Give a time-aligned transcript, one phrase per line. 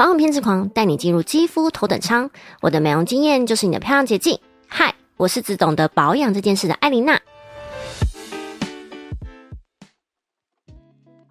[0.00, 2.30] 保养偏执狂带你进入肌肤头等舱，
[2.62, 4.40] 我的美容经验就是你的漂亮捷径。
[4.66, 7.20] 嗨，我是只懂得保养这件事的艾琳娜。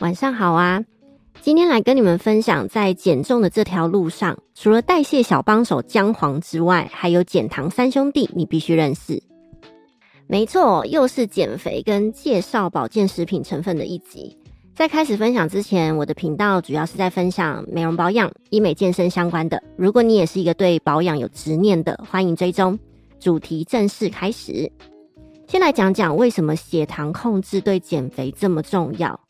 [0.00, 0.84] 晚上好啊，
[1.40, 9.22] 今天来跟你们分享，在减重的这条路上，除了代谢小帮手姜黄之外，还有减糖三兄弟，你必须认识。
[10.26, 14.36] 没错，又是减肥跟介绍保健食品成分的一集。
[14.74, 19.62] 在开始分享之前，我的频道主要是在分享美容保养、医美健身相关的。
[19.76, 22.78] 如果你也是一个对保养有执念的，欢迎追踪。
[23.18, 24.72] 主题正式开始，
[25.46, 29.20] 先来讲讲为什么血糖控制对减肥这么重要。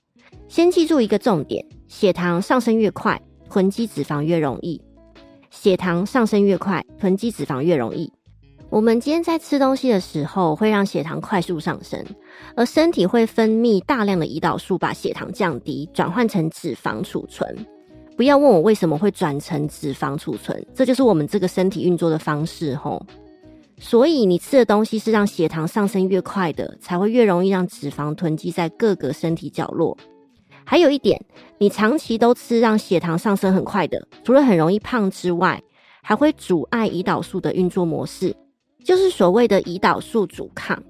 [0.47, 4.81] 先记住一个重点：血糖上升越快，囤积脂肪越容易。
[5.51, 8.13] 血糖上升越快，囤积脂肪越容易。
[8.71, 12.05] 我们今天在吃东西的时候，会让血糖快速上升，
[12.55, 17.67] 而身体会分泌大量的胰岛素，把血糖降低，转换成脂肪储存。
[18.17, 23.05] 不要问我为什么会转成脂肪储存，这就是我们这个身体运作的方式吼。
[23.77, 29.99] 所以你吃的东西是让血糖上升越快的，才会越容易让脂肪囤积在各个身体角落。
[30.65, 31.21] 还有一点，
[31.59, 35.61] 你长期都吃让血糖上升很快的，除了很容易胖之外，
[36.03, 38.37] 还会阻碍胰岛素的运作模式。
[38.85, 40.83] 就是所谓的胰岛素阻抗。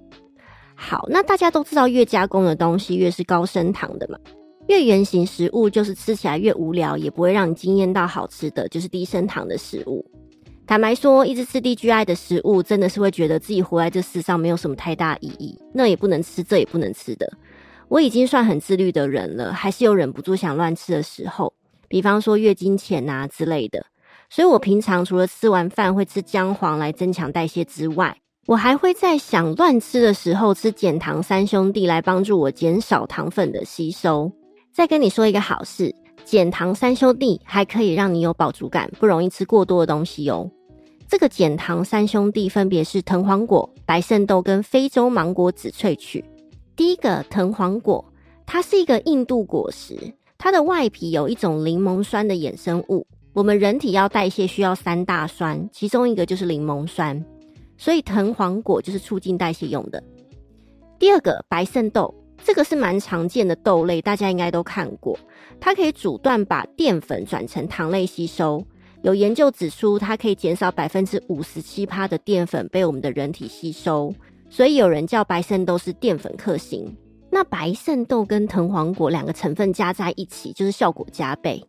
[0.74, 4.18] 好，那大家都知道，越加工的东西越是高升糖的嘛。
[4.68, 10.04] 越原形食物就是吃起来越无聊，也不会让你惊艳到好吃的，就是低升糖的食物。
[10.66, 15.58] 坦白说，一直吃低 GI 的食物，真的是会觉得自己活在这世上没有什么太大意义。
[15.74, 17.28] 那也不能吃，这也不能吃的。
[17.88, 21.52] 我已经算很自律的人了，还是有忍不住想乱吃的时候，
[21.88, 23.84] 比方说月经前啊之类的。
[24.30, 34.30] 所以我平常除了吃完饭会吃姜黄来增强代谢之外，我还会在想乱吃的时候吃减糖三兄弟来帮助我减少糖分的吸收。
[34.72, 35.92] 再跟你说一个好事，
[36.24, 40.48] 减糖三兄弟还可以让你有饱足感，不容易吃过多的东西哦。
[41.08, 46.24] 这个减糖三兄弟分别是藤黄果、白肾豆跟非洲芒果籽萃取。
[46.76, 48.04] 第一个藤黄果，
[48.46, 49.96] 它是一个印度果实，
[50.38, 53.04] 它的外皮有一种柠檬酸的衍生物。
[53.32, 57.24] 我们人体要代谢需要三大酸，其中一个就是柠檬酸，
[57.78, 60.02] 所以藤黄果就是促进代谢用的。
[60.98, 62.12] 第二个白肾豆，
[62.44, 65.16] 这个是蛮常见的豆类，大家应该都看过，
[65.60, 68.62] 它可以阻断把淀粉转成糖类吸收。
[69.02, 74.12] 有研究指出，它可以减少百分之五十七趴的淀粉被我们的人体吸收，
[74.50, 76.92] 所以有人叫白肾豆是淀粉克星。
[77.30, 81.64] 那白肾豆跟藤黄果两个成分加在一起，就是效果加倍。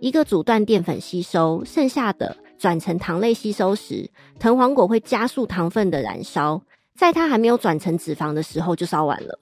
[0.00, 6.60] 一个阻断淀粉吸收，剩下的转成糖类吸收时，藤黄果会加速糖分的燃烧，
[6.94, 9.38] 在它还没有转成脂肪的时候就烧完了。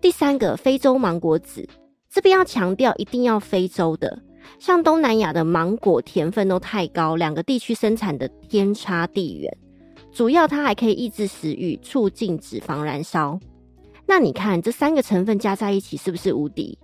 [0.00, 1.68] 第三个，非洲芒果籽，
[2.10, 4.20] 这边要强调一定要非洲的，
[4.58, 9.56] 像东南亚的芒果甜分都太高，两个地区生产的天差地远。
[10.10, 13.38] 主要它还可以抑制食欲，促进脂肪燃烧。
[14.06, 16.76] 那你看这三个成分加在一起是不是无敌？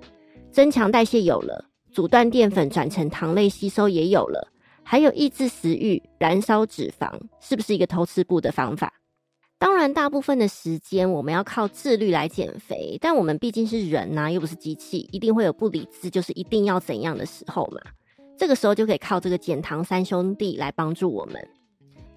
[0.52, 1.64] 增强代谢有了。
[1.94, 4.48] 阻断淀粉转成糖类吸收也有了，
[4.82, 7.08] 还有抑制食欲、燃烧脂肪，
[7.40, 8.92] 是不是一个偷吃步的方法？
[9.60, 17.80] 当然，大部分的时间我们要靠自律来减肥，但我们毕竟是人呐，又不是机器，一定会有不理智，就是一定要怎样的时候嘛。
[18.36, 21.40] 这个时候就可以靠这个减糖三兄弟来帮助我们。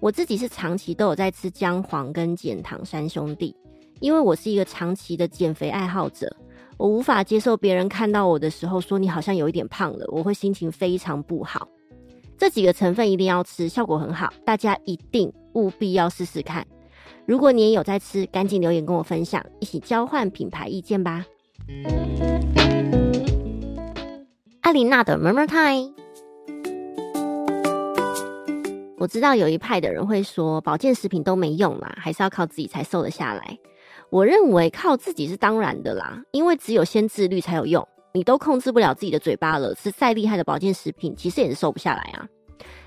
[0.00, 3.54] 我自己是长期都有在吃姜黄跟减糖三兄弟，
[4.00, 6.36] 因为我是一个长期的减肥爱好者。
[6.78, 11.68] 我无法接受别人看到我的时候说你好像有一点胖了，我会心情非常不好。
[12.38, 16.64] 这几个成分一定要吃，效果很好，大家一定务必要试试看。
[17.26, 21.26] 如果你也有在吃，赶紧留言跟我分享，一起交换品牌意见吧。
[24.60, 25.92] 艾琳娜的 Murmur Time，
[28.98, 33.58] 我知道有一派的人会说保健食品都没用啦，还是要靠自己才瘦得下来。
[34.10, 37.86] 我认为靠自己是当然的啦，因为只有先自律才有用。
[38.14, 42.26] 你都控制不了自己的嘴巴了，吃再厉害的保健食品，其实也是瘦不下来啊。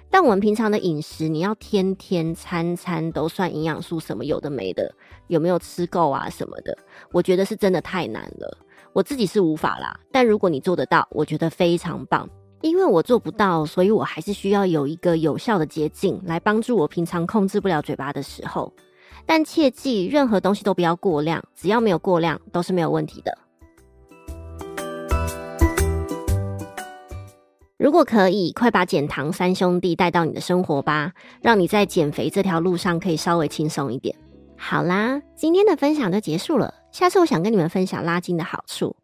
[0.10, 4.94] 但我们平常的饮食，你要天天餐餐都算营养素什么有的没的，
[5.28, 6.76] 有没有吃够啊什么的，
[7.12, 8.58] 我觉得是真的太难了。
[8.92, 12.28] 我自己是无法啦，但如果你做得到，我觉得非常棒。
[12.62, 18.74] 因为我做不到，所以我还是需要有一个有效的捷径来帮助我平常控制不了嘴巴的时候。
[19.26, 23.38] 但切记，任何东西都不要过量，只要没有过量，都是没有问题的。
[27.78, 34.16] 如果可以，快把减糖三兄弟带到你的生活吧，让你在减肥这条路上可以稍微轻松一点。
[34.56, 36.74] 好啦，今天的分享就结束了。
[36.92, 38.96] 下次我想跟你们分享拉筋的好处。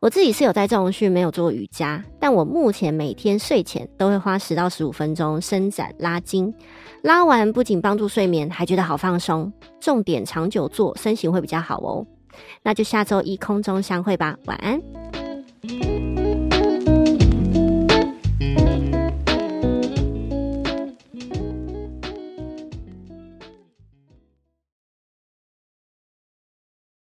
[0.00, 6.54] 我自己是有在重训，没有做瑜伽，但我目前每天睡前都会花十到十五分钟伸展拉筋，
[7.02, 9.52] 拉完不仅帮助睡眠，还觉得好放松。
[9.78, 12.06] 重点长久做，身形会比较好哦。
[12.62, 14.80] 那就下周一空中相会吧，晚安。